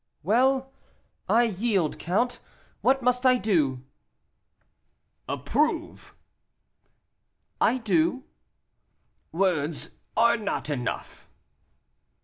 "Well, 0.23 0.71
I 1.29 1.43
yield, 1.43 1.99
count. 1.99 2.39
What 2.81 3.03
must 3.03 3.23
I 3.23 3.37
do?" 3.37 3.83
"Approve." 5.29 6.15
"I 7.61 7.77
do." 7.77 8.23
"Words 9.31 9.99
are 10.17 10.37
not 10.37 10.71
enough." 10.71 11.29